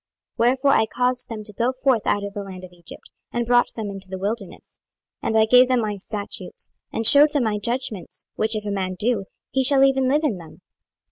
[0.39, 3.45] 26:020:010 Wherefore I caused them to go forth out of the land of Egypt, and
[3.45, 4.79] brought them into the wilderness.
[5.23, 8.71] 26:020:011 And I gave them my statutes, and shewed them my judgments, which if a
[8.71, 10.61] man do, he shall even live in them.